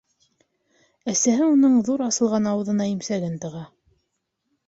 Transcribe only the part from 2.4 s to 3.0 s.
ауыҙына